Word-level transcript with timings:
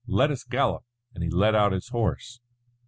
Let 0.07 0.31
us 0.31 0.43
gallop," 0.43 0.83
and 1.13 1.23
he 1.23 1.29
let 1.29 1.53
out 1.53 1.73
his 1.73 1.89
horse. 1.89 2.39